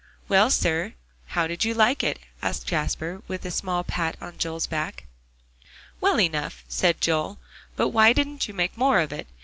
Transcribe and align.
"Well, 0.27 0.49
sir, 0.49 0.95
how 1.27 1.45
did 1.45 1.63
you 1.63 1.75
like 1.75 2.03
it?" 2.03 2.17
asked 2.41 2.65
Jasper, 2.65 3.21
with 3.27 3.45
a 3.45 3.51
small 3.51 3.83
pat 3.83 4.17
on 4.19 4.39
Joel's 4.39 4.65
back. 4.65 5.05
"Well 5.99 6.19
enough," 6.19 6.63
said 6.67 6.99
Joel, 7.01 7.37
"but 7.75 7.89
why 7.89 8.11
didn't 8.11 8.47
you 8.47 8.55
make 8.55 8.75
more 8.75 8.99
of 8.99 9.13
it? 9.13 9.27